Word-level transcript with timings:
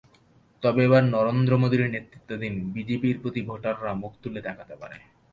তবে 0.63 0.79
এবার 0.83 1.03
নরেন্দ্র 1.07 1.53
মোদির 1.57 1.81
নেতৃত্বাধীন 1.87 2.53
বিজেপির 2.75 3.15
প্রতি 3.21 3.41
ভোটাররা 3.47 3.91
মুখ 3.93 4.11
তুলে 4.23 4.39
তাকাতে 4.47 4.75
পারে। 4.81 4.97